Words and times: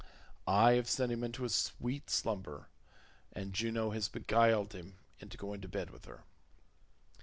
I 0.47 0.71
have 0.71 0.89
sent 0.89 1.11
him 1.11 1.23
into 1.23 1.45
a 1.45 1.49
sweet 1.49 2.09
slumber, 2.09 2.69
and 3.33 3.53
Juno 3.53 3.91
has 3.91 4.07
beguiled 4.09 4.73
him 4.73 4.95
into 5.19 5.37
going 5.37 5.61
to 5.61 5.67
bed 5.67 5.91
with 5.91 6.05
her." 6.05 6.23